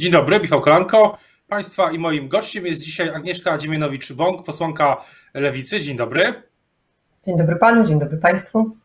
Dzień 0.00 0.12
dobry, 0.12 0.40
Michał 0.40 0.60
Kolanko. 0.60 1.18
Państwa 1.48 1.92
i 1.92 1.98
moim 1.98 2.28
gościem 2.28 2.66
jest 2.66 2.80
dzisiaj 2.80 3.08
Agnieszka 3.08 3.58
Dziemianowicz-Bąk, 3.58 4.42
posłanka 4.42 5.04
Lewicy. 5.34 5.80
Dzień 5.80 5.96
dobry. 5.96 6.42
Dzień 7.26 7.36
dobry 7.36 7.56
panu, 7.56 7.84
dzień 7.84 7.98
dobry 7.98 8.18
państwu. 8.18 8.76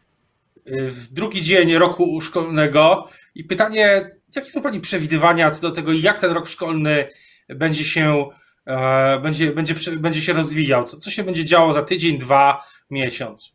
W 0.65 1.07
drugi 1.13 1.41
dzień 1.41 1.75
roku 1.75 2.21
szkolnego 2.21 3.07
i 3.36 3.43
pytanie, 3.43 4.12
jakie 4.36 4.49
są 4.49 4.62
pani 4.62 4.79
przewidywania 4.79 5.51
co 5.51 5.62
do 5.62 5.71
tego, 5.71 5.93
jak 5.93 6.20
ten 6.20 6.31
rok 6.31 6.47
szkolny 6.47 7.07
będzie 7.49 7.83
się, 7.83 8.29
e, 8.65 9.19
będzie, 9.19 9.51
będzie, 9.51 9.75
będzie 9.97 10.21
się 10.21 10.33
rozwijał? 10.33 10.83
Co, 10.83 10.97
co 10.97 11.11
się 11.11 11.23
będzie 11.23 11.45
działo 11.45 11.73
za 11.73 11.83
tydzień, 11.83 12.17
dwa, 12.17 12.63
miesiąc? 12.89 13.54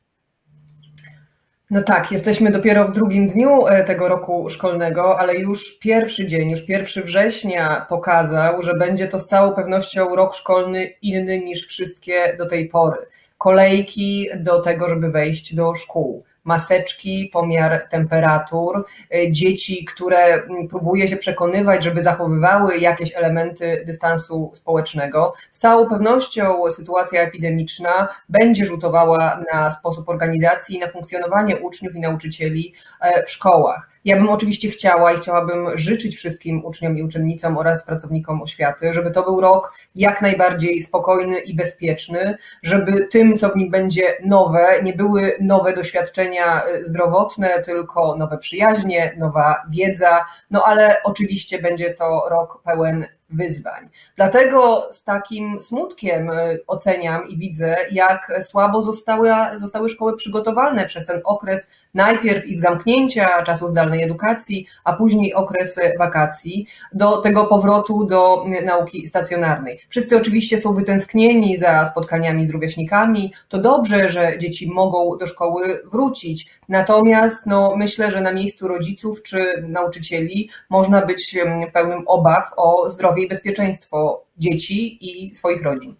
No 1.70 1.82
tak, 1.82 2.12
jesteśmy 2.12 2.50
dopiero 2.50 2.88
w 2.88 2.92
drugim 2.92 3.26
dniu 3.26 3.66
e, 3.66 3.84
tego 3.84 4.08
roku 4.08 4.50
szkolnego, 4.50 5.18
ale 5.18 5.34
już 5.36 5.78
pierwszy 5.78 6.26
dzień, 6.26 6.50
już 6.50 6.62
pierwszy 6.66 7.02
września 7.02 7.86
pokazał, 7.88 8.62
że 8.62 8.74
będzie 8.74 9.08
to 9.08 9.18
z 9.18 9.26
całą 9.26 9.52
pewnością 9.52 10.16
rok 10.16 10.34
szkolny 10.34 10.90
inny 11.02 11.38
niż 11.38 11.66
wszystkie 11.66 12.36
do 12.38 12.46
tej 12.46 12.68
pory. 12.68 12.98
Kolejki 13.38 14.28
do 14.36 14.60
tego, 14.60 14.88
żeby 14.88 15.10
wejść 15.10 15.54
do 15.54 15.74
szkół 15.74 16.24
maseczki, 16.44 17.30
pomiar 17.32 17.88
temperatur, 17.90 18.86
e, 19.14 19.32
dzieci, 19.32 19.84
które 19.84 20.18
mm, 20.18 20.68
próbuje 20.68 21.08
się 21.08 21.16
przekonywać, 21.16 21.84
żeby 21.84 22.02
zachowywały 22.02 22.78
jakieś 22.78 23.16
elementy 23.16 23.82
dystansu 23.86 24.50
społecznego. 24.54 25.34
Z 25.50 25.58
całą 25.58 25.88
pewnością 25.88 26.70
sytuacja 26.70 27.22
epidemiczna 27.22 28.08
będzie 28.28 28.64
rzutowała 28.64 29.42
na 29.52 29.70
sposób 29.70 30.08
organizacji 30.08 30.76
i 30.76 30.80
na 30.80 30.88
funkcjonowanie 30.88 31.56
uczniów 31.56 31.96
i 31.96 32.00
nauczycieli 32.00 32.74
e, 33.00 33.26
w 33.26 33.30
szkołach. 33.30 33.90
Ja 34.04 34.16
bym 34.16 34.28
oczywiście 34.28 34.70
chciała 34.70 35.12
i 35.12 35.16
chciałabym 35.16 35.78
życzyć 35.78 36.16
wszystkim 36.16 36.64
uczniom 36.64 36.96
i 36.96 37.02
uczennicom 37.02 37.58
oraz 37.58 37.84
pracownikom 37.84 38.42
oświaty, 38.42 38.92
żeby 38.92 39.10
to 39.10 39.22
był 39.22 39.40
rok 39.40 39.74
jak 39.94 40.22
najbardziej 40.22 40.82
spokojny 40.82 41.38
i 41.38 41.54
bezpieczny, 41.54 42.36
żeby 42.62 43.06
tym, 43.06 43.38
co 43.38 43.48
w 43.48 43.56
nim 43.56 43.70
będzie 43.70 44.16
nowe, 44.24 44.82
nie 44.82 44.92
były 44.92 45.36
nowe 45.40 45.72
doświadczenia 45.72 46.62
y, 46.66 46.88
zdrowotne, 46.88 47.62
tylko 47.62 48.16
nowe 48.16 48.38
przyjaźnie, 48.38 49.14
nowa 49.18 49.62
wiedza, 49.70 50.24
no 50.50 50.64
ale 50.64 51.02
oczywiście 51.04 51.62
będzie 51.62 51.94
to 51.94 52.26
rok 52.30 52.62
pełen 52.64 53.06
wyzwań. 53.30 53.88
Dlatego 54.16 54.88
z 54.92 55.04
takim 55.04 55.62
smutkiem 55.62 56.30
e, 56.30 56.56
oceniam 56.66 57.28
i 57.28 57.38
widzę, 57.38 57.76
jak 57.90 58.32
słabo 58.42 58.82
zostały, 58.82 59.30
zostały 59.56 59.88
szkoły 59.88 60.16
przygotowane 60.16 60.84
przez 60.84 61.06
ten 61.06 61.20
okres 61.24 61.70
najpierw 61.94 62.46
ich 62.46 62.60
zamknięcia, 62.60 63.42
czasu 63.42 63.68
zdalnej 63.68 64.02
edukacji, 64.02 64.66
a 64.84 64.92
później 64.92 65.34
okres 65.34 65.78
wakacji, 65.98 66.66
do 66.92 67.16
tego 67.16 67.46
powrotu 67.46 68.04
do 68.04 68.44
nauki 68.64 69.06
stacjonarnej. 69.06 69.78
Wszyscy 69.88 70.16
oczywiście 70.16 70.60
są 70.60 70.74
wytęsknieni 70.74 71.56
za 71.56 71.84
spotkaniami 71.84 72.46
z 72.46 72.50
rówieśnikami. 72.50 73.32
To 73.48 73.58
dobrze, 73.58 74.08
że 74.08 74.38
dzieci 74.38 74.70
mogą 74.72 75.18
do 75.18 75.26
szkoły 75.26 75.82
wrócić. 75.92 76.46
Natomiast 76.68 77.46
no, 77.46 77.76
myślę, 77.76 78.10
że 78.10 78.20
na 78.20 78.32
miejscu 78.32 78.68
rodziców 78.68 79.22
czy 79.22 79.64
nauczycieli 79.68 80.50
można 80.70 81.06
być 81.06 81.36
pełnym 81.72 82.02
obaw 82.06 82.44
o 82.56 82.88
zdrowie 82.88 83.22
i 83.22 83.28
bezpieczeństwo 83.28 84.24
dzieci 84.38 84.98
i 85.00 85.34
swoich 85.34 85.62
rodzin. 85.62 85.94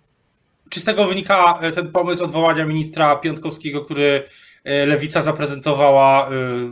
Czy 0.71 0.81
z 0.81 0.85
tego 0.85 1.05
wynika 1.05 1.59
e, 1.63 1.73
ten 1.73 1.93
pomysł 1.93 2.25
odwołania 2.25 2.65
ministra 2.65 3.17
Piątkowskiego, 3.17 3.85
który 3.85 4.25
Lewica 4.65 5.23
zaprezentowała 5.23 6.29
e, 6.29 6.31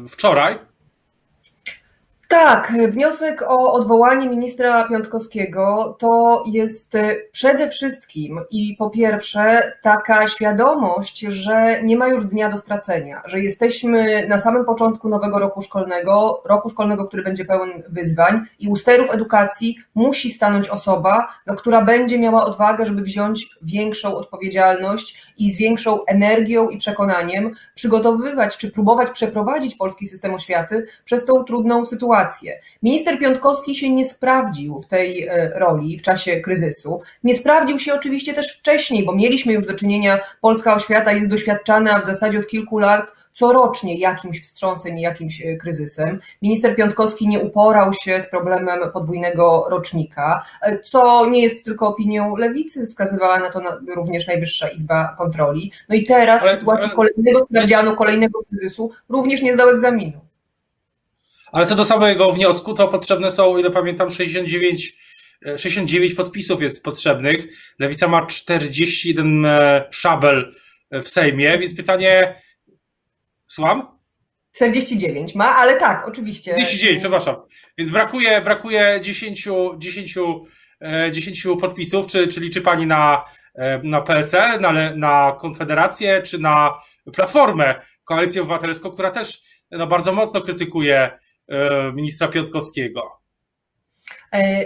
wczoraj? 0.08 0.58
Tak, 2.30 2.72
wniosek 2.88 3.42
o 3.42 3.72
odwołanie 3.72 4.28
ministra 4.28 4.88
Piątkowskiego 4.88 5.96
to 5.98 6.42
jest 6.46 6.94
e, 6.94 7.16
przede 7.32 7.68
wszystkim 7.68 8.40
i 8.50 8.76
po 8.78 8.90
pierwsze 8.90 9.72
taka 9.82 10.26
świadomość, 10.26 11.20
że 11.20 11.82
nie 11.82 11.96
ma 11.96 12.08
już 12.08 12.24
dnia 12.24 12.48
do 12.48 12.58
stracenia, 12.58 13.22
że 13.26 13.40
jesteśmy 13.40 14.26
na 14.26 14.38
samym 14.38 14.64
początku 14.64 15.08
nowego 15.08 15.38
roku 15.38 15.62
szkolnego, 15.62 16.42
roku 16.44 16.68
szkolnego, 16.68 17.04
który 17.04 17.22
będzie 17.22 17.44
pełen 17.44 17.82
wyzwań 17.88 18.44
i 18.58 18.68
u 18.68 18.76
sterów 18.76 19.10
edukacji 19.10 19.78
musi 19.94 20.30
stanąć 20.30 20.68
osoba, 20.68 21.28
no, 21.46 21.54
która 21.54 21.82
będzie 21.82 22.18
miała 22.18 22.44
odwagę, 22.44 22.86
żeby 22.86 23.02
wziąć 23.02 23.50
większą 23.62 24.16
odpowiedzialność 24.16 25.34
i 25.38 25.52
z 25.52 25.58
większą 25.58 26.04
energią 26.04 26.68
i 26.68 26.78
przekonaniem 26.78 27.54
przygotowywać 27.74 28.56
czy 28.56 28.70
próbować 28.70 29.10
przeprowadzić 29.10 29.74
polski 29.74 30.06
system 30.06 30.34
oświaty 30.34 30.86
przez 31.04 31.24
tą 31.24 31.44
trudną 31.44 31.84
sytuację 31.84 32.17
sytuację. 32.18 32.60
Minister 32.82 33.18
Piątkowski 33.18 33.74
się 33.74 33.90
nie 33.90 34.04
sprawdził 34.04 34.80
w 34.80 34.86
tej 34.86 35.26
e, 35.26 35.58
roli 35.58 35.98
w 35.98 36.02
czasie 36.02 36.40
kryzysu. 36.40 37.00
Nie 37.24 37.34
sprawdził 37.34 37.78
się 37.78 37.94
oczywiście 37.94 38.34
też 38.34 38.58
wcześniej, 38.58 39.04
bo 39.04 39.14
mieliśmy 39.14 39.52
już 39.52 39.66
do 39.66 39.74
czynienia, 39.74 40.20
polska 40.40 40.74
oświata 40.74 41.12
jest 41.12 41.30
doświadczana 41.30 42.00
w 42.00 42.06
zasadzie 42.06 42.38
od 42.38 42.46
kilku 42.46 42.78
lat 42.78 43.12
corocznie 43.32 43.98
jakimś 43.98 44.42
wstrząsem 44.42 44.98
i 44.98 45.00
jakimś 45.00 45.46
e, 45.46 45.56
kryzysem. 45.56 46.20
Minister 46.42 46.76
Piątkowski 46.76 47.28
nie 47.28 47.40
uporał 47.40 47.92
się 48.02 48.20
z 48.20 48.30
problemem 48.30 48.78
podwójnego 48.92 49.66
rocznika, 49.70 50.44
e, 50.62 50.78
co 50.78 51.26
nie 51.26 51.42
jest 51.42 51.64
tylko 51.64 51.88
opinią 51.88 52.36
lewicy, 52.36 52.86
wskazywała 52.86 53.38
na 53.38 53.50
to 53.50 53.60
również 53.96 54.26
Najwyższa 54.26 54.68
Izba 54.68 55.14
Kontroli. 55.18 55.72
No 55.88 55.94
i 55.94 56.02
teraz 56.02 56.44
w 56.44 56.50
sytuacji 56.50 56.90
kolejnego 56.90 57.44
sprawdzianu, 57.44 57.96
kolejnego 57.96 58.40
kryzysu 58.50 58.90
również 59.08 59.42
nie 59.42 59.54
zdał 59.54 59.68
egzaminu. 59.68 60.27
Ale 61.52 61.66
co 61.66 61.74
do 61.74 61.84
samego 61.84 62.32
wniosku, 62.32 62.74
to 62.74 62.88
potrzebne 62.88 63.30
są, 63.30 63.52
o 63.52 63.58
ile 63.58 63.70
pamiętam, 63.70 64.10
69, 64.10 64.96
69 65.56 66.12
e, 66.12 66.14
podpisów 66.14 66.62
jest 66.62 66.84
potrzebnych. 66.84 67.46
Lewica 67.78 68.08
ma 68.08 68.26
41 68.26 69.46
e, 69.46 69.84
szabel 69.90 70.54
w 70.90 71.08
Sejmie, 71.08 71.58
więc 71.58 71.76
pytanie. 71.76 72.34
Słucham? 73.46 73.98
49 74.52 75.34
ma, 75.34 75.56
ale 75.56 75.76
tak, 75.76 76.08
oczywiście. 76.08 76.52
49, 76.52 77.00
przepraszam. 77.00 77.36
Więc 77.78 77.90
brakuje, 77.90 78.40
brakuje 78.40 79.00
10, 79.02 79.48
10, 79.78 80.14
10 81.12 81.46
podpisów. 81.60 82.06
Czy, 82.06 82.28
czy 82.28 82.40
liczy 82.40 82.62
pani 82.62 82.86
na, 82.86 83.24
e, 83.54 83.80
na 83.82 84.00
PSL, 84.00 84.60
na, 84.60 84.94
na 84.94 85.36
Konfederację, 85.40 86.22
czy 86.22 86.38
na 86.38 86.74
Platformę, 87.14 87.74
Koalicję 88.04 88.42
Obywatelską, 88.42 88.90
która 88.90 89.10
też 89.10 89.42
no, 89.70 89.86
bardzo 89.86 90.12
mocno 90.12 90.40
krytykuje 90.40 91.10
E, 91.10 91.27
ministra 91.94 92.28
Piotkowskiego? 92.28 93.02
E, 94.32 94.64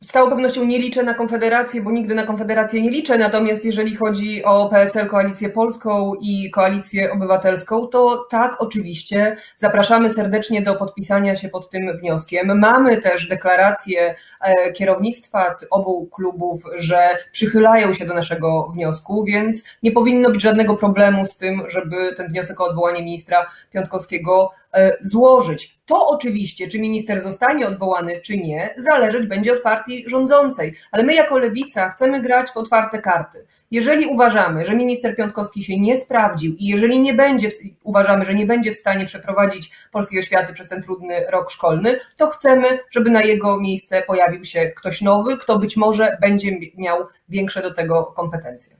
z 0.00 0.06
całą 0.06 0.30
pewnością 0.30 0.64
nie 0.64 0.78
liczę 0.78 1.02
na 1.02 1.14
Konfederację, 1.14 1.82
bo 1.82 1.90
nigdy 1.90 2.14
na 2.14 2.22
Konfederację 2.22 2.82
nie 2.82 2.90
liczę. 2.90 3.18
Natomiast 3.18 3.64
jeżeli 3.64 3.96
chodzi 3.96 4.44
o 4.44 4.68
PSL, 4.68 5.06
Koalicję 5.06 5.48
Polską 5.48 6.12
i 6.20 6.50
Koalicję 6.50 7.12
Obywatelską, 7.12 7.86
to 7.86 8.26
tak, 8.30 8.56
oczywiście, 8.58 9.36
zapraszamy 9.56 10.10
serdecznie 10.10 10.62
do 10.62 10.74
podpisania 10.74 11.36
się 11.36 11.48
pod 11.48 11.70
tym 11.70 11.98
wnioskiem. 11.98 12.58
Mamy 12.58 12.96
też 12.96 13.28
deklarację 13.28 14.14
e, 14.40 14.72
kierownictwa 14.72 15.56
obu 15.70 16.06
klubów, 16.06 16.62
że 16.76 17.08
przychylają 17.32 17.92
się 17.92 18.06
do 18.06 18.14
naszego 18.14 18.68
wniosku, 18.74 19.24
więc 19.24 19.64
nie 19.82 19.92
powinno 19.92 20.30
być 20.30 20.42
żadnego 20.42 20.76
problemu 20.76 21.26
z 21.26 21.36
tym, 21.36 21.62
żeby 21.68 22.14
ten 22.16 22.28
wniosek 22.28 22.60
o 22.60 22.64
odwołanie 22.64 23.02
ministra 23.02 23.46
Piątkowskiego 23.72 24.50
E, 24.65 24.65
złożyć. 25.00 25.78
To 25.86 26.06
oczywiście, 26.08 26.68
czy 26.68 26.78
minister 26.78 27.20
zostanie 27.20 27.68
odwołany, 27.68 28.20
czy 28.20 28.36
nie, 28.36 28.74
zależeć 28.78 29.26
będzie 29.26 29.52
od 29.52 29.62
partii 29.62 30.04
rządzącej, 30.06 30.74
ale 30.90 31.02
my 31.02 31.14
jako 31.14 31.38
lewica 31.38 31.88
chcemy 31.88 32.20
grać 32.20 32.50
w 32.50 32.56
otwarte 32.56 32.98
karty. 32.98 33.46
Jeżeli 33.70 34.06
uważamy, 34.06 34.64
że 34.64 34.74
minister 34.74 35.16
Piątkowski 35.16 35.62
się 35.62 35.80
nie 35.80 35.96
sprawdził 35.96 36.54
i 36.54 36.66
jeżeli 36.66 37.00
nie 37.00 37.14
będzie, 37.14 37.48
uważamy, 37.82 38.24
że 38.24 38.34
nie 38.34 38.46
będzie 38.46 38.72
w 38.72 38.78
stanie 38.78 39.04
przeprowadzić 39.04 39.70
polskiej 39.92 40.18
oświaty 40.18 40.52
przez 40.52 40.68
ten 40.68 40.82
trudny 40.82 41.26
rok 41.30 41.50
szkolny, 41.50 41.98
to 42.16 42.26
chcemy, 42.26 42.78
żeby 42.90 43.10
na 43.10 43.22
jego 43.22 43.60
miejsce 43.60 44.02
pojawił 44.02 44.44
się 44.44 44.66
ktoś 44.76 45.02
nowy, 45.02 45.38
kto 45.38 45.58
być 45.58 45.76
może 45.76 46.18
będzie 46.20 46.50
miał 46.76 47.06
większe 47.28 47.62
do 47.62 47.74
tego 47.74 48.04
kompetencje. 48.04 48.76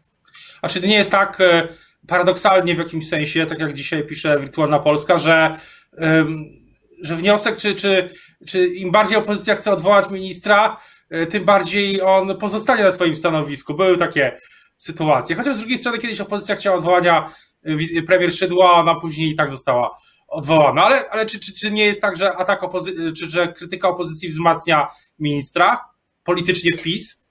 A 0.63 0.69
czy 0.69 0.81
to 0.81 0.87
nie 0.87 0.97
jest 0.97 1.11
tak 1.11 1.41
e, 1.41 1.69
paradoksalnie 2.07 2.75
w 2.75 2.79
jakimś 2.79 3.09
sensie, 3.09 3.47
tak 3.47 3.61
jak 3.61 3.75
dzisiaj 3.75 4.03
pisze 4.03 4.41
Wirtualna 4.41 4.79
Polska, 4.79 5.19
że 5.19 5.57
że 7.03 7.17
wniosek, 7.17 7.57
czy, 7.57 7.75
czy, 7.75 8.11
czy 8.47 8.67
im 8.67 8.91
bardziej 8.91 9.19
opozycja 9.19 9.57
chce 9.57 9.73
odwołać 9.73 10.11
ministra, 10.11 10.81
e, 11.11 11.27
tym 11.27 11.45
bardziej 11.45 12.03
on 12.03 12.39
pozostanie 12.39 12.83
na 12.83 12.93
swoim 12.93 13.17
stanowisku. 13.17 13.75
Były 13.75 13.97
takie 13.97 14.39
sytuacje. 14.77 15.37
Chociaż 15.37 15.57
z 15.57 15.59
drugiej 15.59 15.79
strony 15.79 15.99
kiedyś 15.99 16.21
opozycja 16.21 16.57
chciała 16.57 16.77
odwołania 16.77 17.31
e, 17.65 18.03
premier 18.03 18.33
Szydła, 18.33 18.73
ona 18.73 18.95
później 18.95 19.31
i 19.31 19.35
tak 19.35 19.51
została 19.51 19.99
odwołana. 20.29 20.85
Ale, 20.85 21.11
ale 21.11 21.27
czy, 21.27 21.41
czy, 21.41 21.53
czy 21.53 21.71
nie 21.71 21.87
jest 21.87 22.01
tak, 22.01 22.17
że 22.17 22.33
atak 22.33 22.63
opozy- 22.63 23.13
czy 23.19 23.31
że 23.31 23.53
krytyka 23.53 23.89
opozycji 23.89 24.29
wzmacnia 24.29 24.89
ministra 25.19 25.81
politycznie 26.25 26.73
PiS? 26.73 27.26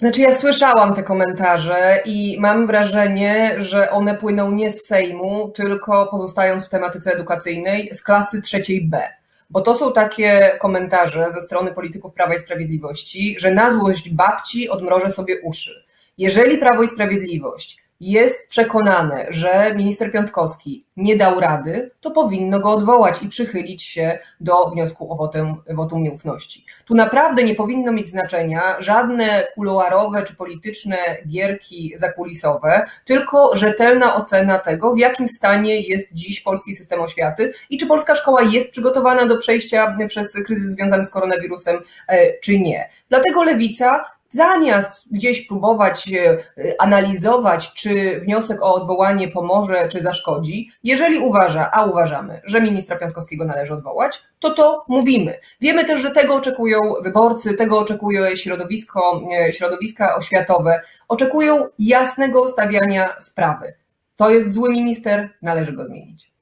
Znaczy, 0.00 0.20
ja 0.20 0.34
słyszałam 0.34 0.94
te 0.94 1.02
komentarze 1.02 2.02
i 2.04 2.36
mam 2.40 2.66
wrażenie, 2.66 3.54
że 3.58 3.90
one 3.90 4.14
płyną 4.14 4.50
nie 4.50 4.72
z 4.72 4.86
Sejmu, 4.86 5.48
tylko 5.48 6.06
pozostając 6.10 6.66
w 6.66 6.68
tematyce 6.68 7.12
edukacyjnej, 7.12 7.90
z 7.94 8.02
klasy 8.02 8.42
trzeciej 8.42 8.88
B. 8.88 9.02
bo 9.50 9.60
to 9.60 9.74
są 9.74 9.92
takie 9.92 10.56
komentarze 10.60 11.32
ze 11.32 11.42
strony 11.42 11.72
polityków 11.72 12.14
Prawa 12.14 12.34
i 12.34 12.38
Sprawiedliwości, 12.38 13.36
że 13.38 13.50
na 13.50 13.70
złość 13.70 14.10
babci 14.10 14.68
odmrożę 14.68 15.10
sobie 15.10 15.40
uszy. 15.40 15.84
Jeżeli 16.18 16.58
Prawo 16.58 16.82
i 16.82 16.88
Sprawiedliwość 16.88 17.87
jest 18.00 18.48
przekonane, 18.48 19.26
że 19.30 19.74
minister 19.74 20.12
Piątkowski 20.12 20.84
nie 20.96 21.16
dał 21.16 21.40
rady, 21.40 21.90
to 22.00 22.10
powinno 22.10 22.60
go 22.60 22.72
odwołać 22.72 23.22
i 23.22 23.28
przychylić 23.28 23.82
się 23.82 24.18
do 24.40 24.70
wniosku 24.70 25.12
o 25.12 25.16
wotum, 25.16 25.62
wotum 25.70 26.02
nieufności. 26.02 26.64
Tu 26.84 26.94
naprawdę 26.94 27.42
nie 27.42 27.54
powinno 27.54 27.92
mieć 27.92 28.10
znaczenia 28.10 28.76
żadne 28.78 29.46
kuluarowe 29.54 30.22
czy 30.22 30.36
polityczne 30.36 30.96
gierki 31.28 31.94
zakulisowe, 31.96 32.86
tylko 33.04 33.56
rzetelna 33.56 34.14
ocena 34.14 34.58
tego, 34.58 34.94
w 34.94 34.98
jakim 34.98 35.28
stanie 35.28 35.80
jest 35.80 36.08
dziś 36.12 36.40
polski 36.40 36.74
system 36.74 37.00
oświaty 37.00 37.52
i 37.70 37.78
czy 37.78 37.86
polska 37.86 38.14
szkoła 38.14 38.42
jest 38.42 38.70
przygotowana 38.70 39.26
do 39.26 39.36
przejścia 39.38 39.96
przez 40.08 40.34
kryzys 40.46 40.70
związany 40.70 41.04
z 41.04 41.10
koronawirusem, 41.10 41.80
e, 42.08 42.38
czy 42.38 42.58
nie. 42.58 42.88
Dlatego 43.08 43.44
lewica 43.44 44.04
Zamiast 44.30 45.02
gdzieś 45.10 45.46
próbować 45.46 46.12
e, 46.12 46.38
analizować, 46.78 47.74
czy 47.74 48.20
wniosek 48.20 48.62
o 48.62 48.74
odwołanie 48.74 49.28
pomoże, 49.28 49.88
czy 49.88 50.02
zaszkodzi, 50.02 50.70
jeżeli 50.84 51.18
uważa, 51.18 51.70
a 51.72 51.84
uważamy, 51.84 52.40
że 52.44 52.60
ministra 52.60 52.96
Piątkowskiego 52.96 53.44
należy 53.44 53.74
odwołać, 53.74 54.22
to 54.38 54.50
to 54.50 54.84
mówimy. 54.88 55.38
Wiemy 55.60 55.84
też, 55.84 56.00
że 56.00 56.10
tego 56.10 56.34
oczekują 56.34 56.78
wyborcy, 57.02 57.54
tego 57.54 57.78
oczekuje 57.78 58.36
środowisko, 58.36 59.22
e, 59.32 59.52
środowiska 59.52 60.16
oświatowe, 60.16 60.80
oczekują 61.08 61.66
jasnego 61.78 62.48
stawiania 62.48 63.20
sprawy. 63.20 63.74
To 64.16 64.30
jest 64.30 64.52
zły 64.52 64.70
minister, 64.70 65.30
należy 65.42 65.72
go 65.72 65.86
zmienić. 65.86 66.32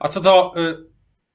A 0.00 0.08
co 0.08 0.20
do 0.20 0.52
y, 0.56 0.93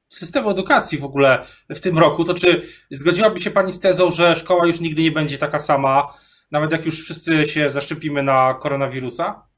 systemu 0.10 0.50
edukacji 0.50 0.98
w 0.98 1.06
ogóle 1.06 1.46
w 1.70 1.80
tym 1.80 1.98
roku, 1.98 2.24
to 2.24 2.34
czy 2.34 2.62
zgodziłaby 2.92 3.42
się 3.42 3.52
Pani 3.52 3.74
z 3.74 3.80
tezą, 3.80 4.12
że 4.12 4.36
szkoła 4.36 4.68
już 4.68 4.80
nigdy 4.80 5.02
nie 5.02 5.12
będzie 5.12 5.38
taka 5.38 5.60
sama, 5.60 6.14
nawet 6.52 6.72
jak 6.72 6.86
już 6.86 7.02
wszyscy 7.04 7.46
się 7.46 7.70
zaszczepimy 7.70 8.24
na 8.24 8.54
koronawirusa? 8.54 9.50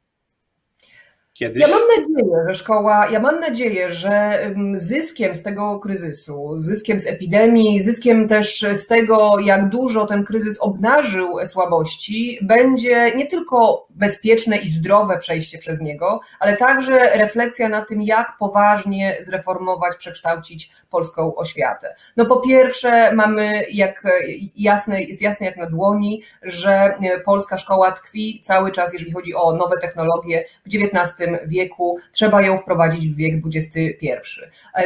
Kiedyś? 1.34 1.62
Ja 1.62 1.68
mam 1.68 1.82
nadzieję, 1.98 2.36
że 2.48 2.56
szkoła, 2.56 3.08
ja 3.10 3.20
mam 3.20 3.40
nadzieję, 3.40 3.90
że 3.90 4.40
zyskiem 4.76 5.36
z 5.36 5.44
tego 5.44 5.80
kryzysu, 5.80 6.60
zyskiem 6.60 7.00
z 7.00 7.08
epidemii, 7.08 7.82
zyskiem 7.82 8.28
też 8.28 8.66
z 8.76 8.88
tego, 8.88 9.40
jak 9.40 9.70
dużo 9.70 10.06
ten 10.06 10.24
kryzys 10.24 10.58
obnażył 10.60 11.38
słabości, 11.46 12.40
będzie 12.42 13.12
nie 13.16 13.28
tylko 13.28 13.88
bezpieczne 14.02 14.58
i 14.58 14.70
zdrowe 14.70 15.18
przejście 15.18 15.58
przez 15.58 15.82
niego, 15.82 16.20
ale 16.40 16.58
także 16.58 17.18
refleksja 17.18 17.70
na 17.70 17.86
tym, 17.86 18.02
jak 18.02 18.38
poważnie 18.40 19.18
zreformować, 19.22 19.98
przekształcić 19.98 20.72
polską 20.90 21.36
oświatę. 21.36 21.96
No 22.18 22.26
po 22.26 22.38
pierwsze, 22.38 23.16
mamy 23.16 23.64
jak 23.72 24.04
jasne, 24.56 25.02
jest 25.04 25.22
jasne 25.22 25.46
jak 25.46 25.58
na 25.58 25.66
dłoni, 25.66 26.22
że 26.42 26.94
polska 27.26 27.58
szkoła 27.58 27.92
tkwi 27.92 28.42
cały 28.44 28.72
czas, 28.72 28.94
jeżeli 28.94 29.12
chodzi 29.12 29.36
o 29.36 29.54
nowe 29.54 29.78
technologie 29.78 30.46
w 30.66 30.68
XIX 30.76 31.30
wieku, 31.46 31.98
trzeba 32.12 32.42
ją 32.42 32.58
wprowadzić 32.58 33.08
w 33.08 33.16
wiek 33.16 33.34
XXI. 33.56 34.08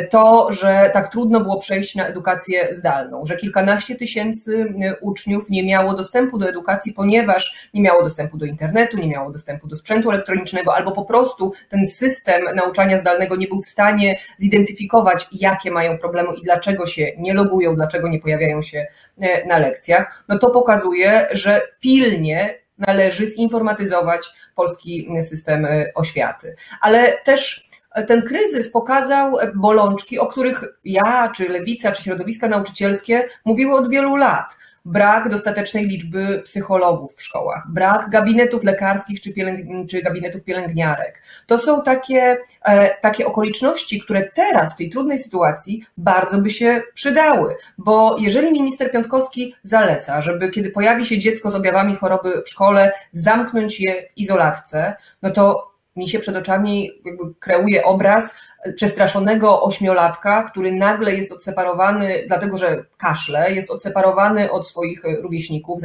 To, 0.09 0.51
że 0.51 0.89
tak 0.93 1.11
trudno 1.11 1.39
było 1.39 1.57
przejść 1.57 1.95
na 1.95 2.07
edukację 2.07 2.75
zdalną, 2.75 3.25
że 3.25 3.35
kilkanaście 3.35 3.95
tysięcy 3.95 4.73
uczniów 5.01 5.49
nie 5.49 5.65
miało 5.65 5.93
dostępu 5.93 6.37
do 6.37 6.49
edukacji, 6.49 6.93
ponieważ 6.93 7.69
nie 7.73 7.81
miało 7.81 8.03
dostępu 8.03 8.37
do 8.37 8.45
internetu, 8.45 8.97
nie 9.05 9.13
miało 9.13 9.31
dostępu 9.31 9.67
do 9.67 9.75
sprzętu 9.75 10.09
elektronicznego, 10.11 10.75
albo 10.75 10.91
po 10.91 11.05
prostu 11.05 11.53
ten 11.69 11.85
system 11.85 12.43
nauczania 12.55 12.99
zdalnego 12.99 13.35
nie 13.35 13.47
był 13.47 13.61
w 13.61 13.67
stanie 13.67 14.19
zidentyfikować, 14.37 15.27
jakie 15.31 15.71
mają 15.71 15.97
problemy 15.97 16.29
i 16.37 16.41
dlaczego 16.41 16.85
się 16.85 17.11
nie 17.17 17.33
logują, 17.33 17.75
dlaczego 17.75 18.07
nie 18.07 18.19
pojawiają 18.19 18.61
się 18.61 18.87
e, 19.19 19.47
na 19.47 19.59
lekcjach, 19.59 20.25
no 20.29 20.39
to 20.39 20.49
pokazuje, 20.49 21.27
że 21.31 21.61
pilnie 21.79 22.59
należy 22.77 23.27
zinformatyzować 23.27 24.27
polski 24.55 25.09
system 25.21 25.65
e, 25.65 25.85
oświaty. 25.95 26.55
Ale 26.81 27.17
też 27.23 27.69
ten 28.07 28.21
kryzys 28.21 28.69
pokazał 28.69 29.37
bolączki, 29.55 30.19
o 30.19 30.25
których 30.25 30.63
ja, 30.83 31.31
czy 31.35 31.49
lewica, 31.49 31.91
czy 31.91 32.03
środowiska 32.03 32.47
nauczycielskie 32.47 33.27
mówiły 33.45 33.75
od 33.75 33.89
wielu 33.89 34.15
lat 34.15 34.57
brak 34.85 35.29
dostatecznej 35.29 35.85
liczby 35.87 36.41
psychologów 36.45 37.15
w 37.15 37.21
szkołach, 37.21 37.67
brak 37.69 38.09
gabinetów 38.09 38.63
lekarskich 38.63 39.21
czy, 39.21 39.33
pielęg- 39.33 39.87
czy 39.89 40.01
gabinetów 40.01 40.43
pielęgniarek. 40.43 41.21
To 41.47 41.59
są 41.59 41.81
takie, 41.81 42.37
e, 42.65 43.01
takie 43.01 43.25
okoliczności, 43.25 44.01
które 44.01 44.29
teraz 44.35 44.73
w 44.73 44.77
tej 44.77 44.89
trudnej 44.89 45.19
sytuacji 45.19 45.85
bardzo 45.97 46.37
by 46.37 46.49
się 46.49 46.81
przydały, 46.93 47.55
bo 47.77 48.15
jeżeli 48.19 48.51
minister 48.51 48.91
Piątkowski 48.91 49.55
zaleca, 49.63 50.21
żeby 50.21 50.49
kiedy 50.49 50.69
pojawi 50.69 51.05
się 51.05 51.17
dziecko 51.17 51.51
z 51.51 51.55
objawami 51.55 51.95
choroby 51.95 52.41
w 52.45 52.49
szkole, 52.49 52.91
zamknąć 53.11 53.79
je 53.79 54.07
w 54.09 54.17
izolatce, 54.17 54.95
no 55.21 55.29
to 55.29 55.75
mi 55.95 56.09
się 56.09 56.19
przed 56.19 56.35
oczami 56.35 56.91
kreuje 57.39 57.83
obraz 57.83 58.35
przestraszonego 58.75 59.61
ośmiolatka, 59.61 60.43
który 60.43 60.71
nagle 60.71 61.15
jest 61.15 61.31
odseparowany, 61.31 62.23
dlatego 62.27 62.57
że 62.57 62.85
kaszle, 62.97 63.53
jest 63.53 63.71
odseparowany 63.71 64.51
od 64.51 64.67
swoich 64.67 65.01
rówieśników, 65.21 65.81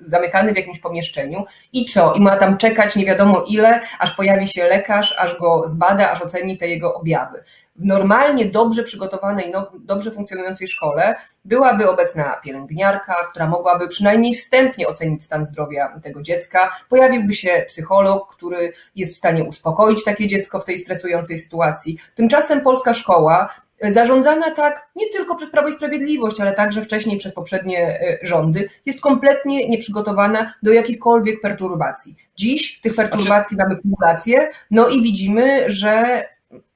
zamykany 0.00 0.52
w 0.52 0.56
jakimś 0.56 0.78
pomieszczeniu 0.78 1.44
i 1.72 1.84
co? 1.84 2.14
I 2.14 2.20
ma 2.20 2.36
tam 2.36 2.56
czekać 2.56 2.96
nie 2.96 3.06
wiadomo 3.06 3.44
ile, 3.48 3.80
aż 3.98 4.10
pojawi 4.10 4.48
się 4.48 4.64
lekarz, 4.64 5.14
aż 5.18 5.38
go 5.38 5.68
zbada, 5.68 6.10
aż 6.10 6.22
oceni 6.22 6.58
te 6.58 6.68
jego 6.68 6.94
objawy 6.94 7.44
w 7.78 7.84
normalnie 7.84 8.46
dobrze 8.46 8.82
przygotowanej, 8.82 9.50
no, 9.50 9.72
dobrze 9.74 10.10
funkcjonującej 10.10 10.66
szkole 10.66 11.14
byłaby 11.44 11.90
obecna 11.90 12.36
pielęgniarka, 12.44 13.14
która 13.30 13.46
mogłaby 13.46 13.88
przynajmniej 13.88 14.34
wstępnie 14.34 14.88
ocenić 14.88 15.24
stan 15.24 15.44
zdrowia 15.44 16.00
tego 16.02 16.22
dziecka. 16.22 16.70
Pojawiłby 16.88 17.32
się 17.32 17.64
psycholog, 17.68 18.36
który 18.36 18.72
jest 18.94 19.14
w 19.14 19.16
stanie 19.16 19.44
uspokoić 19.44 20.04
takie 20.04 20.26
dziecko 20.26 20.60
w 20.60 20.64
tej 20.64 20.78
stresującej 20.78 21.38
sytuacji. 21.38 21.98
Tymczasem 22.14 22.60
polska 22.60 22.94
szkoła 22.94 23.48
zarządzana 23.82 24.50
tak 24.50 24.88
nie 24.96 25.10
tylko 25.10 25.34
przez 25.34 25.50
Prawo 25.50 25.68
i 25.68 25.72
Sprawiedliwość, 25.72 26.40
ale 26.40 26.52
także 26.52 26.82
wcześniej 26.82 27.18
przez 27.18 27.34
poprzednie 27.34 28.00
e, 28.00 28.18
rządy, 28.22 28.68
jest 28.86 29.00
kompletnie 29.00 29.68
nieprzygotowana 29.68 30.54
do 30.62 30.72
jakichkolwiek 30.72 31.40
perturbacji. 31.40 32.16
Dziś 32.36 32.80
tych 32.80 32.94
perturbacji 32.94 33.56
mamy 33.56 33.76
kumulację, 33.76 34.48
no 34.70 34.88
i 34.88 35.02
widzimy, 35.02 35.70
że 35.70 36.24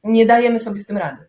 nie 0.05 0.26
dajemy 0.26 0.58
sobie 0.58 0.81
z 0.81 0.87
tym 0.87 0.96
rady. 0.96 1.26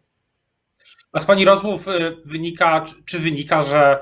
A 1.11 1.19
z 1.19 1.25
Pani 1.25 1.45
rozmów 1.45 1.87
y, 1.87 1.91
wynika, 2.25 2.85
czy 3.05 3.19
wynika, 3.19 3.63
że 3.63 3.99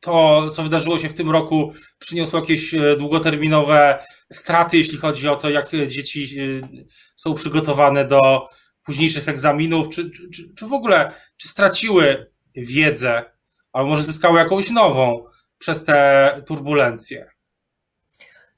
to, 0.00 0.50
co 0.50 0.62
wydarzyło 0.62 0.98
się 0.98 1.08
w 1.08 1.14
tym 1.14 1.30
roku, 1.30 1.72
przyniosło 1.98 2.40
jakieś 2.40 2.74
y, 2.74 2.96
długoterminowe 2.98 4.04
straty, 4.32 4.76
jeśli 4.76 4.98
chodzi 4.98 5.28
o 5.28 5.36
to, 5.36 5.50
jak 5.50 5.70
dzieci 5.88 6.40
y, 6.40 6.86
są 7.16 7.34
przygotowane 7.34 8.04
do 8.04 8.48
późniejszych 8.84 9.28
egzaminów, 9.28 9.88
czy, 9.88 10.10
czy, 10.10 10.54
czy 10.54 10.66
w 10.66 10.72
ogóle 10.72 11.12
czy 11.36 11.48
straciły 11.48 12.30
wiedzę, 12.54 13.24
albo 13.72 13.88
może 13.88 14.02
zyskały 14.02 14.38
jakąś 14.38 14.70
nową 14.70 15.24
przez 15.58 15.84
te 15.84 16.42
turbulencje? 16.46 17.30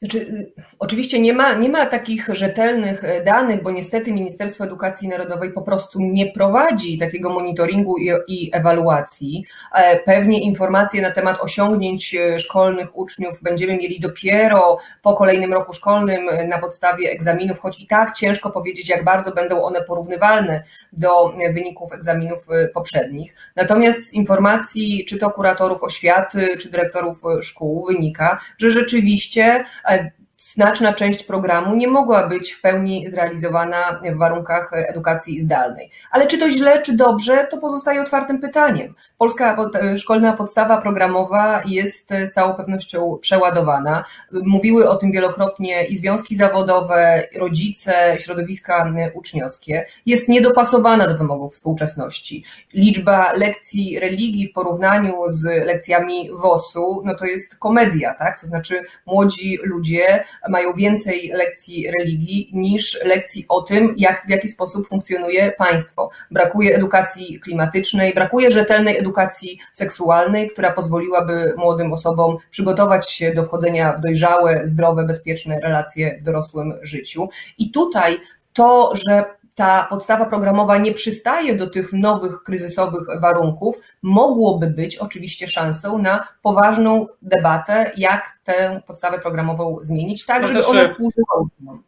Znaczy, 0.00 0.19
y, 0.19 0.52
oczywiście 0.78 1.21
nie 1.21 1.33
ma, 1.33 1.54
nie 1.54 1.69
ma 1.69 1.87
takich 1.87 2.28
rzetelnych 2.33 3.04
e, 3.04 3.25
danych, 3.25 3.62
bo 3.62 3.71
niestety 3.71 4.12
Ministerstwo 4.12 4.64
Edukacji 4.64 5.09
Narodowej 5.09 5.52
po 5.52 5.62
prostu 5.62 5.99
nie 6.00 6.33
prowadzi 6.33 6.99
takiego 6.99 7.30
monitoringu 7.30 7.99
i, 7.99 8.11
i, 8.28 8.50
ewaluacji. 8.52 9.45
E, 9.75 9.99
pewnie 9.99 10.40
informacje 10.40 11.02
na 11.02 11.11
temat 11.11 11.40
osiągnięć 11.40 12.14
e, 12.14 12.38
szkolnych 12.38 12.99
uczniów 12.99 13.42
będziemy 13.42 13.76
mieli 13.76 14.00
dopiero 14.00 14.78
po 15.02 15.14
kolejnym 15.14 15.52
roku 15.52 15.73
szkolnym 15.73 16.49
na 16.49 16.59
podstawie 16.59 17.11
egzaminów, 17.11 17.61
choć 17.61 17.80
i 17.80 17.87
tak 17.87 18.16
ciężko 18.16 18.50
powiedzieć, 18.50 18.88
jak 18.88 19.04
bardzo 19.04 19.33
będą 19.33 19.62
one 19.62 19.83
porównywalne 19.83 20.62
do 20.92 21.35
wyników 21.52 21.92
egzaminów 21.92 22.47
poprzednich. 22.75 23.35
Natomiast 23.57 24.04
z 24.04 24.12
informacji, 24.12 25.04
czy 25.09 25.19
to 25.19 25.30
kuratorów 25.30 25.83
oświaty, 25.83 26.57
czy 26.57 26.71
dyrektorów 26.71 27.23
szkół, 27.42 27.87
wynika, 27.87 28.38
że 28.59 28.71
rzeczywiście 28.71 29.64
I. 29.90 30.20
znaczna 30.40 30.92
część 30.92 31.23
programu 31.25 31.75
nie 31.76 31.88
mogła 31.88 32.28
być 32.28 32.52
w 32.52 32.61
pełni 32.61 33.06
zrealizowana 33.11 34.00
w 34.14 34.18
warunkach 34.18 34.70
edukacji 34.73 35.40
zdalnej. 35.40 35.90
Ale 36.11 36.26
czy 36.26 36.38
to 36.38 36.50
źle, 36.50 36.82
czy 36.82 36.92
dobrze, 36.92 37.47
to 37.50 37.59
pozostaje 37.59 38.00
otwartym 38.00 38.40
pytaniem. 38.40 38.94
Polska 39.18 39.56
szkolna 39.97 40.32
podstawa 40.32 40.80
programowa 40.80 41.62
jest 41.66 42.11
z 42.26 42.32
całą 42.32 42.54
pewnością 42.54 43.18
przeładowana. 43.20 44.04
Mówiły 44.32 44.88
o 44.88 44.97
tym 44.97 45.12
wielokrotnie 45.12 45.85
i 45.85 45.97
związki 45.97 46.37
zawodowe, 46.37 47.28
rodzice, 47.37 48.16
środowiska 48.18 48.94
uczniowskie. 49.14 49.87
Jest 50.06 50.28
niedopasowana 50.28 51.06
do 51.06 51.18
wymogów 51.18 51.54
współczesności. 51.54 52.44
Liczba 52.75 53.32
lekcji 53.32 54.00
religii 54.00 54.49
w 54.49 54.52
porównaniu 54.52 55.14
z 55.28 55.44
lekcjami 55.44 56.30
WOS-u, 56.32 57.02
no 57.04 57.14
to 57.14 57.25
jest 57.25 57.56
komedia, 57.56 58.14
tak? 58.14 58.40
To 58.40 58.47
znaczy 58.47 58.85
młodzi 59.06 59.59
ludzie 59.62 60.25
mają 60.49 60.72
więcej 60.72 61.32
lekcji 61.34 61.90
religii 61.99 62.50
niż 62.52 63.04
lekcji 63.04 63.44
o 63.49 63.62
tym, 63.62 63.94
jak, 63.96 64.26
w 64.26 64.30
jaki 64.30 64.49
sposób 64.49 64.88
funkcjonuje 64.88 65.52
państwo. 65.58 66.10
Brakuje 66.30 66.75
edukacji 66.75 67.40
klimatycznej, 67.40 68.14
brakuje 68.14 68.50
rzetelnej 68.50 68.99
edukacji 68.99 69.58
seksualnej, 69.72 70.50
która 70.50 70.72
pozwoliłaby 70.72 71.54
młodym 71.56 71.92
osobom 71.92 72.37
przygotować 72.50 73.10
się 73.10 73.34
do 73.34 73.44
wchodzenia 73.44 73.92
w 73.92 74.00
dojrzałe, 74.00 74.68
zdrowe, 74.68 75.04
bezpieczne 75.04 75.60
relacje 75.60 76.18
w 76.20 76.25
dorosłym 76.25 76.75
życiu. 76.82 77.28
I 77.58 77.70
tutaj 77.70 78.18
to, 78.52 78.92
że 79.06 79.25
ta 79.61 79.87
podstawa 79.90 80.26
programowa 80.26 80.79
nie 80.79 80.93
przystaje 80.93 81.57
do 81.57 81.71
tych 81.71 81.93
nowych 81.93 82.43
kryzysowych 82.43 83.02
warunków, 83.21 83.76
mogłoby 84.02 84.67
być 84.67 84.97
oczywiście 84.97 85.49
szansą 85.49 85.99
na 85.99 86.29
poważną 86.43 87.07
debatę, 87.23 87.93
jak 87.97 88.38
tę 88.45 88.83
podstawę 88.87 89.19
programową 89.19 89.76
zmienić, 89.83 90.26
tak, 90.26 90.43
no 90.43 90.49
żeby 90.49 90.67
ona 90.67 90.87
służyła 90.87 91.79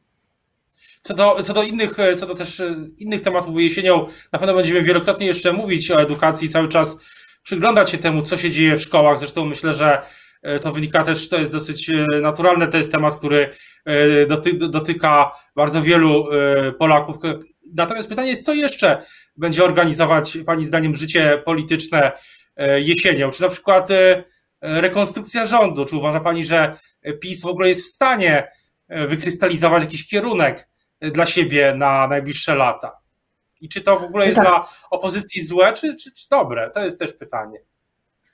Co 1.01 1.15
do, 1.15 1.43
co 1.43 1.55
do 1.55 1.63
innych, 1.63 1.99
e, 1.99 2.15
co 2.15 2.27
do 2.27 2.35
też 2.35 2.61
e, 2.61 2.77
innych 2.99 3.23
tematów, 3.23 3.53
bo 3.53 3.61
jesienią 3.61 4.07
na 4.33 4.39
pewno 4.39 4.55
będziemy 4.55 4.83
wielokrotnie 4.83 5.27
jeszcze 5.27 5.53
mówić 5.53 5.91
o 5.91 6.01
edukacji, 6.01 6.49
cały 6.49 6.69
czas 6.69 6.99
przyglądać 7.43 7.91
się 7.91 7.99
temu, 7.99 8.23
co 8.23 8.37
się 8.37 8.51
dzieje 8.51 8.77
w 8.77 8.83
szkołach. 8.83 9.19
Zresztą 9.19 9.45
myślę, 9.45 9.75
że 9.75 10.03
to 10.63 10.73
wynika 10.73 11.03
też, 11.03 11.29
to 11.29 11.39
jest 11.39 11.53
dosyć 11.53 11.91
naturalne, 12.23 12.69
to 12.69 12.77
jest 12.77 12.93
temat, 12.93 13.15
który 13.15 13.55
doty, 14.29 14.53
dotyka 14.53 15.33
bardzo 15.57 15.83
wielu 15.83 16.29
Polaków, 16.79 17.17
Natomiast 17.75 18.09
pytanie 18.09 18.31
jest, 18.31 18.45
co 18.45 18.55
jeszcze 18.55 19.03
będzie 19.37 19.65
organizować 19.65 20.39
Pani 20.47 20.65
zdaniem 20.65 20.95
życie 20.95 21.43
polityczne 21.45 22.13
e, 22.57 22.81
jesienią? 22.81 23.31
Czy 23.31 23.43
na 23.43 23.49
przykład 23.49 23.91
e, 23.91 24.25
rekonstrukcja 24.61 25.47
rządu? 25.47 25.85
Czy 25.85 25.97
uważa 25.97 26.21
Pani, 26.21 26.45
że 26.45 26.77
PiS 27.21 27.43
w 27.43 27.47
ogóle 27.47 27.69
jest 27.69 27.83
w 27.83 27.95
stanie 27.95 28.49
e, 28.89 29.07
wykrystalizować 29.07 29.83
jakiś 29.83 30.09
kierunek 30.09 30.69
dla 31.01 31.27
siebie 31.27 31.75
na 31.77 32.09
najbliższe 32.09 32.55
lata? 32.55 32.99
I 33.61 33.69
czy 33.69 33.81
to 33.81 33.99
w 33.99 34.05
ogóle 34.05 34.27
jest 34.27 34.37
tak. 34.37 34.47
dla 34.47 34.69
opozycji 34.91 35.45
złe, 35.45 35.73
czy, 35.73 35.97
czy, 35.97 36.13
czy 36.15 36.29
dobre? 36.31 36.71
To 36.75 36.85
jest 36.85 36.99
też 36.99 37.13
pytanie. 37.13 37.59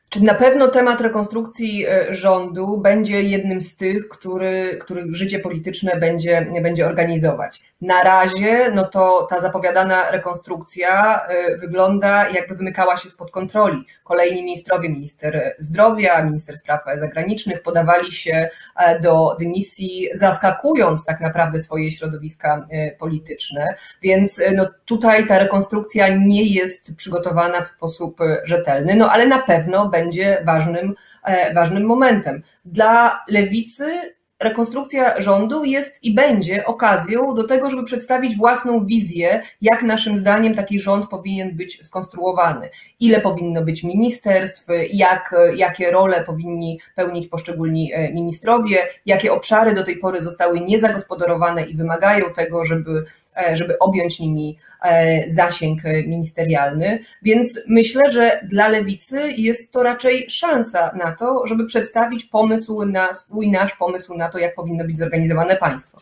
Czy 0.09 0.23
na 0.23 0.35
pewno 0.35 0.69
temat 0.69 1.01
rekonstrukcji 1.01 1.87
e, 1.87 2.15
rządu 2.15 2.79
będzie 2.79 3.23
jednym 3.23 3.63
z 3.63 3.77
tych, 3.77 4.09
który, 4.09 4.79
których 4.81 5.15
życie 5.15 5.39
polityczne 5.39 5.97
będzie, 5.97 6.47
będzie 6.63 6.87
organizować? 6.87 7.63
Na 7.81 8.03
razie, 8.03 8.71
no 8.75 8.85
to 8.85 9.27
ta 9.31 9.41
zapowiadana 9.41 10.11
rekonstrukcja 10.11 11.21
e, 11.27 11.57
wygląda 11.57 12.29
jakby 12.29 12.55
wymykała 12.55 12.97
się 12.97 13.09
spod 13.09 13.31
kontroli. 13.31 13.85
Kolejni 14.05 14.43
ministrowie, 14.43 14.89
minister 14.89 15.55
zdrowia, 15.59 16.23
minister 16.23 16.57
spraw 16.57 16.81
zagranicznych 17.01 17.63
podawali 17.63 18.13
się 18.13 18.49
e, 18.77 19.01
do 19.01 19.37
dymisji, 19.39 20.09
zaskakując 20.15 21.05
tak 21.05 21.21
naprawdę 21.21 21.61
swoje 21.61 21.91
środowiska 21.91 22.63
polityczne. 22.99 23.67
Więc 24.03 24.41
no 24.55 24.67
tutaj 24.85 25.27
ta 25.27 25.39
rekonstrukcja 25.39 26.09
nie 26.09 26.45
jest 26.45 26.97
przygotowana 26.97 27.61
w 27.61 27.67
sposób 27.67 28.19
rzetelny, 28.45 28.95
no 28.95 29.11
ale 29.11 29.27
na 29.27 29.39
pewno 29.39 29.89
będzie 29.89 30.43
ważnym, 30.47 30.95
e, 31.25 31.55
ważnym 31.55 31.85
momentem. 31.85 32.43
Dla 32.65 33.25
lewicy 33.29 34.18
rekonstrukcja 34.41 35.21
rządu 35.21 35.65
jest 35.65 36.05
i 36.05 36.15
będzie 36.15 36.67
okazją 36.67 37.35
do 37.35 37.45
tego, 37.45 37.71
żeby 37.71 37.85
przedstawić 37.85 38.37
własną 38.37 38.87
wizję, 38.87 39.43
jak 39.61 39.83
naszym 39.83 40.19
zdaniem 40.19 40.55
taki 40.55 40.79
rząd 40.79 41.09
powinien 41.09 41.57
być 41.57 41.87
skonstruowany. 41.87 42.71
Ile 43.01 43.21
powinno 43.21 43.63
być 43.63 43.85
ministerstw, 43.85 44.67
jak, 44.93 45.35
jakie 45.57 45.91
role 45.91 46.25
powinni 46.25 46.81
pełnić 46.95 47.29
poszczególni 47.29 47.93
e, 47.95 48.13
ministrowie, 48.13 48.79
jakie 49.07 49.33
obszary 49.33 49.75
do 49.75 49.85
tej 49.85 49.97
pory 49.97 50.23
zostały 50.23 50.61
niezagospodarowane 50.61 51.63
i 51.63 51.75
wymagają 51.75 52.33
tego, 52.35 52.65
żeby, 52.65 53.05
żeby 53.53 53.79
objąć 53.79 54.21
nimi 54.21 54.59
e, 54.83 55.31
zasięg 55.31 55.81
ministerialny. 56.07 56.99
Więc 57.23 57.61
myślę, 57.69 58.13
że 58.13 58.41
dla 58.49 58.69
lewicy 58.69 59.33
jest 59.37 59.73
to 59.73 59.83
raczej 59.83 60.31
szansa 60.31 60.93
na 60.97 61.13
to, 61.13 61.47
żeby 61.47 61.65
przedstawić 61.65 62.25
pomysł 62.25 62.85
na 62.85 63.13
swój 63.15 63.51
nasz 63.51 63.75
pomysł 63.75 64.15
na 64.15 64.29
to, 64.29 64.39
jak 64.39 64.55
powinno 64.55 64.85
być 64.85 64.99
zorganizowane 64.99 65.57
państwo. 65.57 66.01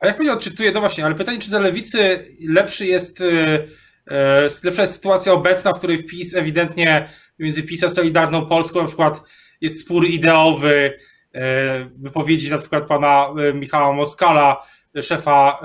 A 0.00 0.06
jak 0.06 0.16
pani 0.16 0.30
odczytuje, 0.30 0.72
no 0.72 0.80
właśnie, 0.80 1.04
ale 1.04 1.14
pytanie, 1.14 1.38
czy 1.38 1.50
dla 1.50 1.58
lewicy 1.58 2.24
lepszy 2.48 2.86
jest, 2.86 3.20
e, 3.20 3.24
e, 4.10 4.48
lepsza 4.64 4.82
jest 4.82 4.94
sytuacja 4.94 5.32
obecna, 5.32 5.72
w 5.72 5.78
której 5.78 5.98
wpis 5.98 6.34
ewidentnie 6.34 7.08
między 7.38 7.62
PiS 7.62 7.84
a 7.84 7.88
Solidarną 7.88 8.46
Polską 8.46 8.80
na 8.80 8.86
przykład 8.86 9.22
jest 9.60 9.80
spór 9.80 10.06
ideowy, 10.06 10.98
e, 11.34 11.40
wypowiedzi 11.96 12.50
na 12.50 12.58
przykład 12.58 12.86
pana 12.86 13.28
Michała 13.54 13.92
Moskala, 13.92 14.62
szefa 15.02 15.60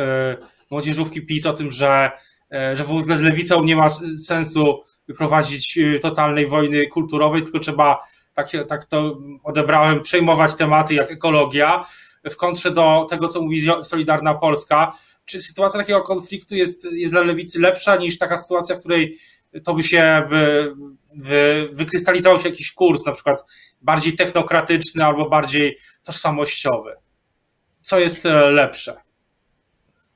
młodzieżówki 0.73 1.21
PiS 1.21 1.45
o 1.45 1.53
tym, 1.53 1.71
że, 1.71 2.11
że 2.51 2.83
w 2.83 2.91
ogóle 2.91 3.17
z 3.17 3.21
lewicą 3.21 3.63
nie 3.63 3.75
ma 3.75 3.87
sensu 4.25 4.83
prowadzić 5.17 5.79
totalnej 6.01 6.47
wojny 6.47 6.87
kulturowej, 6.87 7.43
tylko 7.43 7.59
trzeba 7.59 7.99
tak, 8.33 8.49
tak 8.67 8.85
to 8.85 9.17
odebrałem, 9.43 10.01
przejmować 10.01 10.55
tematy 10.55 10.93
jak 10.93 11.11
ekologia, 11.11 11.85
w 12.31 12.37
kontrze 12.37 12.71
do 12.71 13.05
tego, 13.09 13.27
co 13.27 13.41
mówi 13.41 13.67
Solidarna 13.83 14.33
Polska. 14.33 14.93
Czy 15.25 15.41
sytuacja 15.41 15.79
takiego 15.79 16.01
konfliktu 16.01 16.55
jest, 16.55 16.87
jest 16.91 17.13
dla 17.13 17.21
lewicy 17.21 17.59
lepsza 17.59 17.95
niż 17.95 18.17
taka 18.17 18.37
sytuacja, 18.37 18.75
w 18.75 18.79
której 18.79 19.17
to 19.63 19.73
by 19.73 19.83
się 19.83 20.27
wy, 20.29 20.75
wy, 21.15 21.69
wykrystalizował 21.71 22.39
się 22.39 22.49
jakiś 22.49 22.71
kurs, 22.71 23.05
na 23.05 23.11
przykład 23.11 23.45
bardziej 23.81 24.13
technokratyczny 24.13 25.05
albo 25.05 25.29
bardziej 25.29 25.77
tożsamościowy? 26.03 26.95
Co 27.81 27.99
jest 27.99 28.25
e, 28.25 28.51
lepsze? 28.51 29.02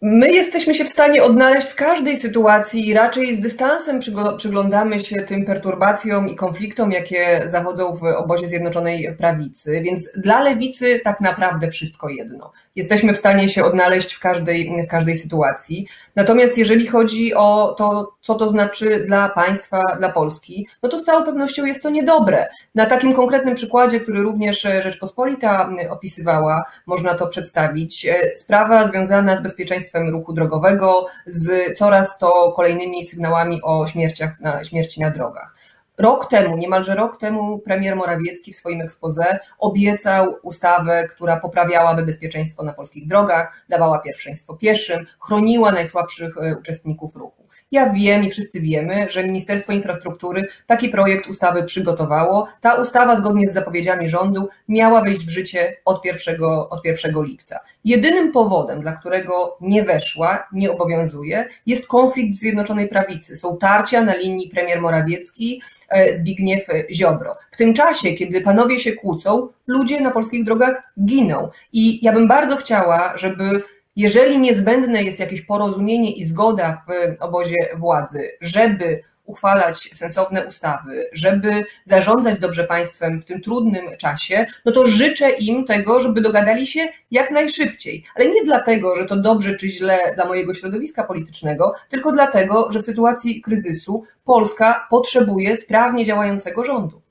My 0.02 0.32
jesteśmy 0.32 0.76
się 0.76 0.86
w 0.86 0.90
stanie 0.90 1.24
odnaleźć 1.24 1.68
w 1.68 1.76
każdej 1.76 2.18
sytuacji 2.18 2.88
i 2.88 2.94
raczej 2.94 3.36
z 3.36 3.40
dystansem 3.40 4.00
przyglądamy 4.38 5.00
się 5.00 5.16
tym 5.16 5.46
perturbacjom 5.46 6.30
i 6.30 6.36
konfliktom, 6.36 6.92
jakie 6.92 7.44
zachodzą 7.46 7.96
w 7.96 8.04
obozie 8.04 8.50
Zjednoczonej 8.50 9.16
Prawicy, 9.18 9.82
więc 9.82 10.12
dla 10.18 10.42
lewicy 10.42 11.00
tak 11.04 11.22
naprawdę 11.22 11.72
wszystko 11.72 12.10
jedno. 12.10 12.52
Jesteśmy 12.76 13.14
w 13.14 13.18
stanie 13.18 13.50
się 13.50 13.64
odnaleźć 13.64 14.14
w 14.14 14.20
każdej, 14.20 14.72
w 14.88 14.88
każdej 14.88 15.16
sytuacji. 15.16 15.88
Natomiast 16.16 16.58
jeżeli 16.58 16.88
chodzi 16.88 17.34
o 17.34 17.76
to, 17.78 18.17
co 18.28 18.36
to 18.36 18.50
znaczy 18.50 19.04
dla 19.08 19.30
państwa, 19.30 19.82
dla 20.00 20.10
Polski, 20.10 20.68
no 20.84 20.90
to 20.90 21.00
z 21.00 21.04
całą 21.04 21.26
pewnością 21.26 21.66
jest 21.66 21.84
to 21.84 21.90
niedobre. 21.90 22.48
Na 22.76 22.86
takim 22.86 23.14
konkretnym 23.14 23.56
przykładzie, 23.56 24.00
który 24.00 24.22
również 24.22 24.62
Rzeczpospolita 24.62 25.70
opisywała, 25.90 26.64
można 26.86 27.16
to 27.16 27.28
przedstawić. 27.28 28.08
Sprawa 28.36 28.88
związana 28.88 29.38
z 29.38 29.42
bezpieczeństwem 29.42 30.10
ruchu 30.10 30.34
drogowego, 30.34 31.06
z 31.26 31.78
coraz 31.78 32.18
to 32.18 32.54
kolejnymi 32.56 33.06
sygnałami 33.06 33.62
o 33.64 33.88
śmierciach 33.88 34.40
na, 34.40 34.64
śmierci 34.64 35.02
na 35.02 35.10
drogach. 35.10 35.56
Rok 35.98 36.26
temu, 36.26 36.58
niemalże 36.58 36.96
rok 36.96 37.18
temu, 37.18 37.60
premier 37.60 37.96
Morawiecki 37.96 38.54
w 38.54 38.58
swoim 38.58 38.82
expose 38.82 39.40
obiecał 39.60 40.36
ustawę, 40.44 41.08
która 41.10 41.40
poprawiałaby 41.40 42.04
bezpieczeństwo 42.04 42.64
na 42.64 42.74
polskich 42.74 43.08
drogach, 43.08 43.64
dawała 43.70 44.00
pierwszeństwo 44.00 44.56
pieszym, 44.56 45.06
chroniła 45.20 45.72
najsłabszych 45.72 46.38
e, 46.38 46.56
uczestników 46.58 47.16
ruchu. 47.16 47.47
Ja 47.72 47.94
wiem 47.94 48.24
i 48.24 48.30
wszyscy 48.30 48.62
wiemy, 48.62 49.10
że 49.10 49.24
Ministerstwo 49.24 49.74
Infrastruktury 49.74 50.48
taki 50.66 50.90
projekt 50.90 51.28
ustawy 51.28 51.64
przygotowało. 51.64 52.48
Ta 52.62 52.74
ustawa, 52.74 53.16
zgodnie 53.16 53.50
z 53.50 53.54
zapowiedziami 53.54 54.10
rządu, 54.10 54.50
miała 54.68 55.02
wejść 55.02 55.26
w 55.26 55.30
życie 55.30 55.78
od 55.86 56.06
1, 56.06 56.44
od 56.70 56.86
1 56.86 57.24
lipca. 57.24 57.60
Jedynym 57.86 58.32
powodem, 58.32 58.82
dla 58.82 58.92
którego 58.92 59.58
nie 59.62 59.84
weszła, 59.84 60.48
nie 60.54 60.72
obowiązuje, 60.72 61.48
jest 61.66 61.88
konflikt 61.88 62.38
Zjednoczonej 62.38 62.88
Prawicy. 62.88 63.38
Są 63.38 63.58
tarcia 63.58 64.02
na 64.02 64.16
linii 64.16 64.50
premier 64.50 64.82
Morawiecki, 64.82 65.62
e, 65.90 66.16
Zbigniew 66.16 66.68
Ziobro. 66.92 67.36
W 67.52 67.58
tym 67.58 67.74
czasie, 67.74 68.14
kiedy 68.14 68.42
panowie 68.42 68.80
się 68.80 68.94
kłócą, 68.94 69.48
ludzie 69.68 70.02
na 70.02 70.12
polskich 70.12 70.44
drogach 70.44 70.84
giną. 71.06 71.50
I 71.74 72.06
ja 72.06 72.14
bym 72.14 72.28
bardzo 72.28 72.56
chciała, 72.56 73.18
żeby 73.18 73.64
jeżeli 73.98 74.40
niezbędne 74.40 75.04
jest 75.04 75.20
jakieś 75.20 75.42
porozumienie 75.42 76.12
i 76.12 76.26
zgoda 76.26 76.86
w 76.88 77.22
obozie 77.24 77.56
władzy, 77.78 78.30
żeby 78.42 79.04
uchwalać 79.26 79.90
sensowne 79.94 80.48
ustawy, 80.48 81.10
żeby 81.14 81.64
zarządzać 81.86 82.40
dobrze 82.40 82.64
państwem 82.64 83.20
w 83.20 83.26
tym 83.26 83.42
trudnym 83.42 83.98
czasie, 83.98 84.46
no 84.66 84.72
to 84.72 84.86
życzę 84.86 85.30
im 85.30 85.66
tego, 85.66 86.02
żeby 86.02 86.22
dogadali 86.22 86.68
się 86.68 86.88
jak 87.12 87.32
najszybciej. 87.32 88.04
Ale 88.16 88.26
nie 88.26 88.44
dlatego, 88.44 88.96
że 88.96 89.06
to 89.06 89.16
dobrze 89.16 89.56
czy 89.56 89.70
źle 89.70 90.00
dla 90.16 90.26
mojego 90.26 90.54
środowiska 90.54 91.04
politycznego, 91.04 91.74
tylko 91.90 92.12
dlatego, 92.12 92.72
że 92.72 92.80
w 92.80 92.86
sytuacji 92.86 93.42
kryzysu 93.42 94.04
Polska 94.26 94.88
potrzebuje 94.90 95.58
sprawnie 95.58 96.06
działającego 96.06 96.66
rządu. 96.66 97.02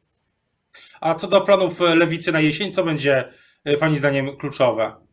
A 1.00 1.14
co 1.14 1.28
do 1.28 1.40
planów 1.40 1.81
lewicy 1.81 2.33
na 2.33 2.40
jesień, 2.40 2.73
co 2.73 2.85
będzie 2.85 3.25
Pani 3.81 3.97
zdaniem 3.97 4.37
kluczowe? 4.37 5.05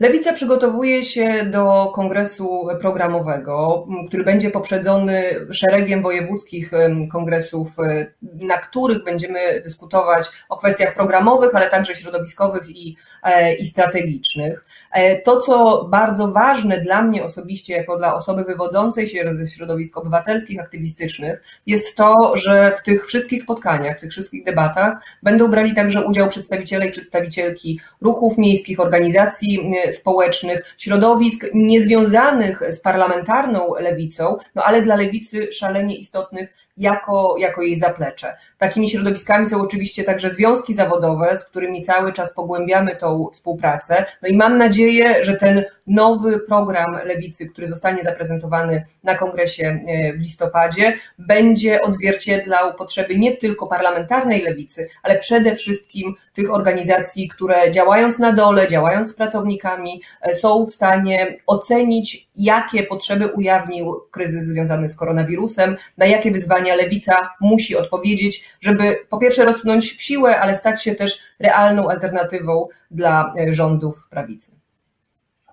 Lewica 0.00 0.32
przygotowuje 0.32 1.02
się 1.02 1.44
do 1.44 1.92
kongresu 1.94 2.68
programowego, 2.80 3.86
który 4.08 4.24
będzie 4.24 4.50
poprzedzony 4.50 5.22
szeregiem 5.50 6.02
wojewódzkich 6.02 6.70
kongresów, 7.12 7.78
e, 7.78 8.06
na 8.22 8.56
których 8.56 9.04
będziemy 9.04 9.60
dyskutować 9.60 10.26
o 10.48 10.56
kwestiach 10.56 10.94
programowych, 10.94 11.54
ale 11.54 11.70
także 11.70 11.94
środowiskowych 11.94 12.62
i, 12.68 12.96
e, 13.22 13.54
i 13.54 13.66
strategicznych. 13.66 14.64
E, 14.92 15.22
to, 15.22 15.40
co 15.40 15.84
bardzo 15.90 16.32
ważne 16.32 16.80
dla 16.80 17.02
mnie 17.02 17.24
osobiście, 17.24 17.74
jako 17.74 17.96
dla 17.96 18.14
osoby 18.14 18.44
wywodzącej 18.44 19.06
się 19.06 19.34
ze 19.36 19.46
środowisk 19.46 19.96
obywatelskich, 19.96 20.60
aktywistycznych, 20.60 21.42
jest 21.66 21.96
to, 21.96 22.36
że 22.36 22.76
w 22.78 22.82
tych 22.82 23.06
wszystkich 23.06 23.42
spotkaniach, 23.42 23.98
w 23.98 24.00
tych 24.00 24.10
wszystkich 24.10 24.44
debatach 24.44 25.02
będą 25.22 25.48
brali 25.48 25.74
także 25.74 26.06
udział 26.06 26.28
przedstawiciele 26.28 26.86
i 26.86 26.90
przedstawicielki 26.90 27.80
ruchów 28.00 28.38
miejskich, 28.38 28.80
organizacji 28.80 29.72
społecznych, 29.92 30.74
środowisk 30.78 31.46
niezwiązanych 31.54 32.62
z 32.68 32.80
parlamentarną 32.80 33.74
lewicą, 33.74 34.36
no 34.54 34.64
ale 34.64 34.82
dla 34.82 34.96
lewicy 34.96 35.52
szalenie 35.52 35.96
istotnych 35.96 36.54
jako, 36.78 37.34
jako 37.38 37.62
jej 37.62 37.76
zaplecze. 37.76 38.36
Takimi 38.58 38.88
środowiskami 38.90 39.46
są 39.46 39.60
oczywiście 39.60 40.04
także 40.04 40.30
związki 40.30 40.74
zawodowe, 40.74 41.36
z 41.36 41.44
którymi 41.44 41.82
cały 41.82 42.12
czas 42.12 42.34
pogłębiamy 42.34 42.96
tą 42.96 43.28
współpracę. 43.32 44.04
No 44.22 44.28
i 44.28 44.36
mam 44.36 44.58
nadzieję, 44.58 45.24
że 45.24 45.36
ten 45.36 45.64
nowy 45.86 46.38
program 46.38 46.98
lewicy, 47.04 47.48
który 47.48 47.68
zostanie 47.68 48.02
zaprezentowany 48.02 48.84
na 49.04 49.14
kongresie 49.14 49.80
e, 49.86 50.12
w 50.12 50.20
listopadzie, 50.20 50.94
będzie 51.18 51.82
odzwierciedlał 51.82 52.74
potrzeby 52.74 53.18
nie 53.18 53.36
tylko 53.36 53.66
parlamentarnej 53.66 54.42
lewicy, 54.42 54.88
ale 55.02 55.18
przede 55.18 55.54
wszystkim 55.54 56.14
tych 56.32 56.54
organizacji, 56.54 57.28
które 57.28 57.70
działając 57.70 58.18
na 58.18 58.32
dole, 58.32 58.68
działając 58.68 59.10
z 59.10 59.14
pracownikami, 59.14 60.02
e, 60.22 60.34
są 60.34 60.66
w 60.66 60.74
stanie 60.74 61.36
ocenić, 61.46 62.28
jakie 62.36 62.82
potrzeby 62.82 63.26
ujawnił 63.26 64.00
kryzys 64.10 64.44
związany 64.44 64.88
z 64.88 64.96
koronawirusem, 64.96 65.76
na 65.96 66.06
jakie 66.06 66.30
wyzwania 66.30 66.67
lewica 66.76 67.30
musi 67.40 67.76
odpowiedzieć, 67.76 68.44
żeby 68.60 68.96
po 69.08 69.18
pierwsze 69.18 69.44
rozpnąć 69.44 69.92
w 69.92 70.02
siłę, 70.02 70.40
ale 70.40 70.56
stać 70.56 70.82
się 70.82 70.94
też 70.94 71.18
realną 71.38 71.90
alternatywą 71.90 72.68
dla 72.90 73.32
e, 73.38 73.52
rządów 73.52 74.08
prawicy. 74.10 74.58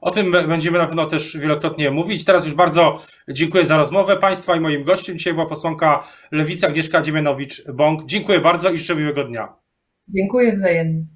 O 0.01 0.11
tym 0.11 0.31
będziemy 0.31 0.77
na 0.77 0.85
pewno 0.87 1.05
też 1.05 1.37
wielokrotnie 1.37 1.91
mówić. 1.91 2.25
Teraz 2.25 2.45
już 2.45 2.53
bardzo 2.53 2.99
dziękuję 3.29 3.65
za 3.65 3.77
rozmowę 3.77 4.17
Państwa 4.17 4.55
i 4.55 4.59
moim 4.59 4.83
gościem. 4.83 5.17
Dzisiaj 5.17 5.33
była 5.33 5.45
posłanka 5.45 6.03
Lewica 6.31 6.67
Agnieszka 6.67 7.01
Dziemianowicz-Bąk. 7.01 8.05
Dziękuję 8.05 8.39
bardzo 8.39 8.71
i 8.71 8.77
życzę 8.77 8.95
miłego 8.95 9.23
dnia. 9.23 9.53
Dziękuję 10.07 10.53
wzajemnie. 10.53 11.14